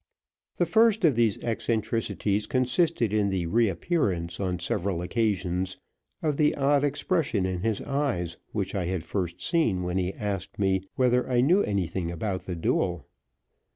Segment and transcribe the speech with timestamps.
[0.57, 5.77] The first of these eccentricities consisted in the reappearance on several occasions
[6.23, 10.57] of the odd expression in his eyes which I had first seen when he asked
[10.57, 13.05] me whether I knew anything about the duel.